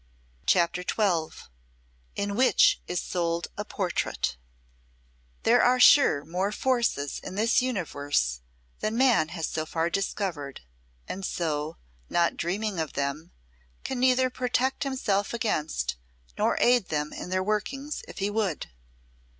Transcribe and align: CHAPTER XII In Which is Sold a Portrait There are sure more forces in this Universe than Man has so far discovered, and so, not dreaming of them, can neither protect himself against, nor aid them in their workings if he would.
CHAPTER 0.47 0.81
XII 0.81 1.43
In 2.15 2.35
Which 2.35 2.81
is 2.87 2.99
Sold 2.99 3.49
a 3.55 3.63
Portrait 3.63 4.35
There 5.43 5.61
are 5.61 5.79
sure 5.79 6.25
more 6.25 6.51
forces 6.51 7.19
in 7.19 7.35
this 7.35 7.61
Universe 7.61 8.41
than 8.79 8.97
Man 8.97 9.27
has 9.27 9.47
so 9.47 9.63
far 9.63 9.91
discovered, 9.91 10.61
and 11.07 11.23
so, 11.23 11.77
not 12.09 12.35
dreaming 12.35 12.79
of 12.79 12.93
them, 12.93 13.31
can 13.83 13.99
neither 13.99 14.31
protect 14.31 14.85
himself 14.85 15.35
against, 15.35 15.97
nor 16.35 16.57
aid 16.59 16.87
them 16.89 17.13
in 17.13 17.29
their 17.29 17.43
workings 17.43 18.01
if 18.07 18.17
he 18.17 18.31
would. 18.31 18.69